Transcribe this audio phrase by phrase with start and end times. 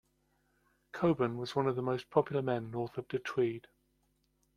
[0.93, 3.67] Cockburn was one of the most popular men north of the Tweed.